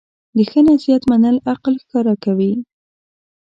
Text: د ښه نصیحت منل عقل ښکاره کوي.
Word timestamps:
د 0.35 0.37
ښه 0.49 0.59
نصیحت 0.69 1.03
منل 1.11 1.37
عقل 1.51 1.73
ښکاره 1.81 2.15
کوي. 2.23 2.53